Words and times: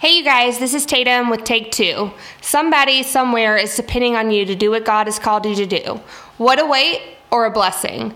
Hey, 0.00 0.18
you 0.18 0.22
guys, 0.22 0.60
this 0.60 0.74
is 0.74 0.86
Tatum 0.86 1.28
with 1.28 1.42
Take 1.42 1.72
Two. 1.72 2.12
Somebody 2.40 3.02
somewhere 3.02 3.56
is 3.56 3.74
depending 3.74 4.14
on 4.14 4.30
you 4.30 4.44
to 4.44 4.54
do 4.54 4.70
what 4.70 4.84
God 4.84 5.08
has 5.08 5.18
called 5.18 5.44
you 5.44 5.56
to 5.56 5.66
do. 5.66 6.00
What 6.36 6.60
a 6.60 6.66
weight 6.66 7.02
or 7.32 7.46
a 7.46 7.50
blessing. 7.50 8.14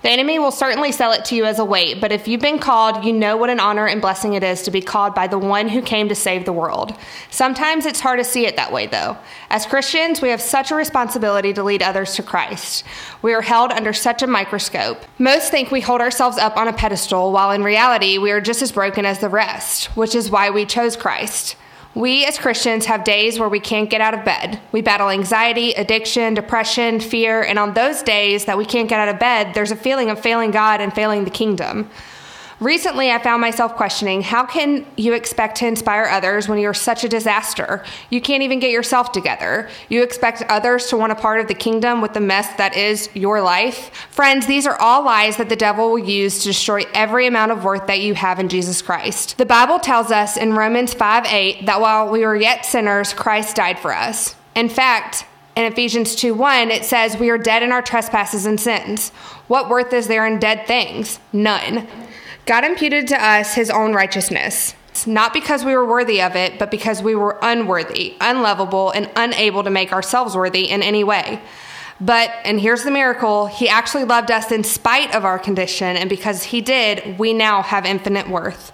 The 0.00 0.10
enemy 0.10 0.38
will 0.38 0.52
certainly 0.52 0.92
sell 0.92 1.10
it 1.10 1.24
to 1.26 1.34
you 1.34 1.44
as 1.44 1.58
a 1.58 1.64
weight, 1.64 2.00
but 2.00 2.12
if 2.12 2.28
you've 2.28 2.40
been 2.40 2.60
called, 2.60 3.04
you 3.04 3.12
know 3.12 3.36
what 3.36 3.50
an 3.50 3.58
honor 3.58 3.88
and 3.88 4.00
blessing 4.00 4.34
it 4.34 4.44
is 4.44 4.62
to 4.62 4.70
be 4.70 4.80
called 4.80 5.12
by 5.12 5.26
the 5.26 5.38
one 5.38 5.68
who 5.68 5.82
came 5.82 6.08
to 6.08 6.14
save 6.14 6.44
the 6.44 6.52
world. 6.52 6.94
Sometimes 7.30 7.84
it's 7.84 7.98
hard 7.98 8.20
to 8.20 8.24
see 8.24 8.46
it 8.46 8.54
that 8.54 8.72
way, 8.72 8.86
though. 8.86 9.16
As 9.50 9.66
Christians, 9.66 10.22
we 10.22 10.28
have 10.28 10.40
such 10.40 10.70
a 10.70 10.76
responsibility 10.76 11.52
to 11.52 11.64
lead 11.64 11.82
others 11.82 12.14
to 12.14 12.22
Christ. 12.22 12.84
We 13.22 13.34
are 13.34 13.42
held 13.42 13.72
under 13.72 13.92
such 13.92 14.22
a 14.22 14.28
microscope. 14.28 15.04
Most 15.18 15.50
think 15.50 15.72
we 15.72 15.80
hold 15.80 16.00
ourselves 16.00 16.38
up 16.38 16.56
on 16.56 16.68
a 16.68 16.72
pedestal, 16.72 17.32
while 17.32 17.50
in 17.50 17.64
reality, 17.64 18.18
we 18.18 18.30
are 18.30 18.40
just 18.40 18.62
as 18.62 18.70
broken 18.70 19.04
as 19.04 19.18
the 19.18 19.28
rest, 19.28 19.86
which 19.96 20.14
is 20.14 20.30
why 20.30 20.48
we 20.48 20.64
chose 20.64 20.96
Christ. 20.96 21.56
We 21.94 22.24
as 22.26 22.38
Christians 22.38 22.86
have 22.86 23.02
days 23.02 23.38
where 23.38 23.48
we 23.48 23.60
can't 23.60 23.90
get 23.90 24.00
out 24.00 24.14
of 24.14 24.24
bed. 24.24 24.60
We 24.72 24.82
battle 24.82 25.08
anxiety, 25.08 25.72
addiction, 25.72 26.34
depression, 26.34 27.00
fear, 27.00 27.42
and 27.42 27.58
on 27.58 27.74
those 27.74 28.02
days 28.02 28.44
that 28.44 28.58
we 28.58 28.64
can't 28.64 28.88
get 28.88 29.00
out 29.00 29.08
of 29.08 29.18
bed, 29.18 29.54
there's 29.54 29.70
a 29.70 29.76
feeling 29.76 30.10
of 30.10 30.20
failing 30.20 30.50
God 30.50 30.80
and 30.80 30.92
failing 30.92 31.24
the 31.24 31.30
kingdom. 31.30 31.90
Recently, 32.60 33.12
I 33.12 33.20
found 33.20 33.40
myself 33.40 33.76
questioning 33.76 34.20
how 34.20 34.44
can 34.44 34.84
you 34.96 35.12
expect 35.12 35.58
to 35.58 35.66
inspire 35.66 36.06
others 36.06 36.48
when 36.48 36.58
you're 36.58 36.74
such 36.74 37.04
a 37.04 37.08
disaster? 37.08 37.84
You 38.10 38.20
can't 38.20 38.42
even 38.42 38.58
get 38.58 38.72
yourself 38.72 39.12
together. 39.12 39.68
You 39.88 40.02
expect 40.02 40.42
others 40.48 40.86
to 40.86 40.96
want 40.96 41.12
a 41.12 41.14
part 41.14 41.38
of 41.38 41.46
the 41.46 41.54
kingdom 41.54 42.00
with 42.00 42.14
the 42.14 42.20
mess 42.20 42.56
that 42.56 42.76
is 42.76 43.10
your 43.14 43.40
life? 43.42 43.94
Friends, 44.10 44.46
these 44.46 44.66
are 44.66 44.76
all 44.80 45.04
lies 45.04 45.36
that 45.36 45.48
the 45.48 45.56
devil 45.56 45.90
will 45.90 46.00
use 46.00 46.40
to 46.40 46.48
destroy 46.48 46.82
every 46.94 47.28
amount 47.28 47.52
of 47.52 47.62
worth 47.62 47.86
that 47.86 48.00
you 48.00 48.14
have 48.14 48.40
in 48.40 48.48
Jesus 48.48 48.82
Christ. 48.82 49.38
The 49.38 49.46
Bible 49.46 49.78
tells 49.78 50.10
us 50.10 50.36
in 50.36 50.54
Romans 50.54 50.92
5 50.92 51.26
8 51.26 51.66
that 51.66 51.80
while 51.80 52.10
we 52.10 52.26
were 52.26 52.36
yet 52.36 52.66
sinners, 52.66 53.14
Christ 53.14 53.54
died 53.54 53.78
for 53.78 53.94
us. 53.94 54.34
In 54.56 54.68
fact, 54.68 55.24
in 55.54 55.64
Ephesians 55.64 56.16
2 56.16 56.34
1, 56.34 56.72
it 56.72 56.84
says, 56.84 57.16
We 57.16 57.30
are 57.30 57.38
dead 57.38 57.62
in 57.62 57.70
our 57.70 57.82
trespasses 57.82 58.46
and 58.46 58.60
sins. 58.60 59.10
What 59.46 59.68
worth 59.68 59.92
is 59.92 60.08
there 60.08 60.26
in 60.26 60.40
dead 60.40 60.66
things? 60.66 61.20
None. 61.32 61.86
God 62.48 62.64
imputed 62.64 63.08
to 63.08 63.22
us 63.22 63.52
his 63.52 63.68
own 63.68 63.92
righteousness, 63.92 64.74
not 65.06 65.34
because 65.34 65.66
we 65.66 65.76
were 65.76 65.84
worthy 65.84 66.22
of 66.22 66.34
it, 66.34 66.58
but 66.58 66.70
because 66.70 67.02
we 67.02 67.14
were 67.14 67.38
unworthy, 67.42 68.14
unlovable, 68.22 68.90
and 68.90 69.10
unable 69.16 69.62
to 69.64 69.68
make 69.68 69.92
ourselves 69.92 70.34
worthy 70.34 70.70
in 70.70 70.82
any 70.82 71.04
way. 71.04 71.42
But, 72.00 72.30
and 72.44 72.58
here's 72.58 72.84
the 72.84 72.90
miracle, 72.90 73.48
he 73.48 73.68
actually 73.68 74.04
loved 74.04 74.30
us 74.30 74.50
in 74.50 74.64
spite 74.64 75.14
of 75.14 75.26
our 75.26 75.38
condition, 75.38 75.94
and 75.98 76.08
because 76.08 76.42
he 76.42 76.62
did, 76.62 77.18
we 77.18 77.34
now 77.34 77.60
have 77.60 77.84
infinite 77.84 78.30
worth. 78.30 78.72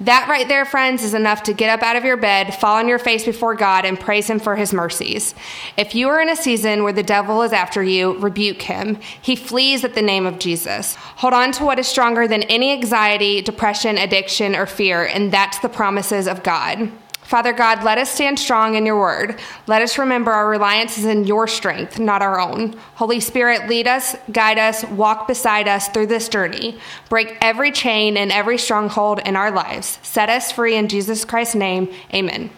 That 0.00 0.28
right 0.28 0.46
there, 0.46 0.66
friends, 0.66 1.02
is 1.02 1.14
enough 1.14 1.42
to 1.44 1.54
get 1.54 1.70
up 1.70 1.82
out 1.82 1.96
of 1.96 2.04
your 2.04 2.18
bed, 2.18 2.54
fall 2.54 2.76
on 2.76 2.86
your 2.86 2.98
face 2.98 3.24
before 3.24 3.54
God, 3.54 3.86
and 3.86 3.98
praise 3.98 4.28
Him 4.28 4.38
for 4.38 4.54
His 4.54 4.74
mercies. 4.74 5.34
If 5.78 5.94
you 5.94 6.08
are 6.08 6.20
in 6.20 6.28
a 6.28 6.36
season 6.36 6.84
where 6.84 6.92
the 6.92 7.02
devil 7.02 7.40
is 7.40 7.52
after 7.52 7.82
you, 7.82 8.18
rebuke 8.18 8.60
him. 8.60 8.98
He 9.22 9.36
flees 9.36 9.84
at 9.84 9.94
the 9.94 10.02
name 10.02 10.26
of 10.26 10.38
Jesus. 10.38 10.96
Hold 10.96 11.32
on 11.32 11.52
to 11.52 11.64
what 11.64 11.78
is 11.78 11.86
stronger 11.86 12.28
than 12.28 12.42
any 12.44 12.72
anxiety, 12.72 13.40
depression, 13.40 13.96
addiction, 13.96 14.54
or 14.54 14.66
fear, 14.66 15.06
and 15.06 15.32
that's 15.32 15.58
the 15.60 15.68
promises 15.68 16.28
of 16.28 16.42
God. 16.42 16.90
Father 17.26 17.52
God, 17.52 17.82
let 17.82 17.98
us 17.98 18.08
stand 18.08 18.38
strong 18.38 18.76
in 18.76 18.86
your 18.86 19.00
word. 19.00 19.40
Let 19.66 19.82
us 19.82 19.98
remember 19.98 20.30
our 20.30 20.48
reliance 20.48 20.96
is 20.96 21.04
in 21.04 21.24
your 21.24 21.48
strength, 21.48 21.98
not 21.98 22.22
our 22.22 22.38
own. 22.38 22.74
Holy 22.94 23.18
Spirit, 23.18 23.68
lead 23.68 23.88
us, 23.88 24.14
guide 24.30 24.58
us, 24.58 24.84
walk 24.84 25.26
beside 25.26 25.66
us 25.66 25.88
through 25.88 26.06
this 26.06 26.28
journey. 26.28 26.78
Break 27.08 27.36
every 27.40 27.72
chain 27.72 28.16
and 28.16 28.30
every 28.30 28.58
stronghold 28.58 29.18
in 29.26 29.34
our 29.34 29.50
lives. 29.50 29.98
Set 30.04 30.28
us 30.28 30.52
free 30.52 30.76
in 30.76 30.86
Jesus 30.86 31.24
Christ's 31.24 31.56
name. 31.56 31.92
Amen. 32.14 32.48